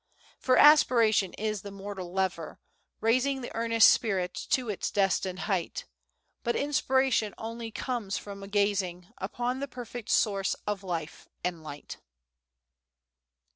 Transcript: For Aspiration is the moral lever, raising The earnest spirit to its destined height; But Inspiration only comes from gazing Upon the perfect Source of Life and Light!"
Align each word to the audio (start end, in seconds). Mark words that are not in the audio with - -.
For 0.39 0.57
Aspiration 0.57 1.33
is 1.33 1.61
the 1.61 1.69
moral 1.69 2.11
lever, 2.11 2.59
raising 3.01 3.41
The 3.41 3.53
earnest 3.55 3.91
spirit 3.91 4.33
to 4.49 4.67
its 4.67 4.89
destined 4.89 5.41
height; 5.41 5.85
But 6.41 6.55
Inspiration 6.55 7.35
only 7.37 7.69
comes 7.69 8.17
from 8.17 8.41
gazing 8.47 9.09
Upon 9.19 9.59
the 9.59 9.67
perfect 9.67 10.09
Source 10.09 10.55
of 10.65 10.81
Life 10.83 11.27
and 11.43 11.61
Light!" 11.63 11.97